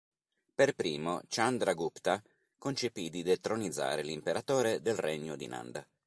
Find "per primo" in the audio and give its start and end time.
0.55-1.21